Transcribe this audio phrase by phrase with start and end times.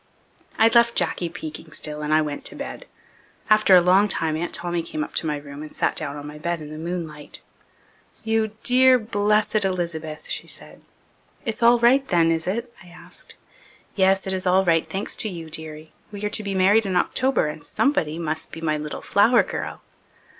[0.57, 2.87] I left Jacky peeking still and I went to bed.
[3.51, 6.25] After a long time Aunt Tommy came up to my room and sat down on
[6.25, 7.41] my bed in the moonlight.
[8.23, 10.81] "You dear blessed Elizabeth!" she said.
[11.45, 13.35] "It's all right then, is it?" I asked.
[13.93, 15.93] "Yes, it is all right, thanks to you, dearie.
[16.11, 19.83] We are to be married in October and somebody must be my little flower girl."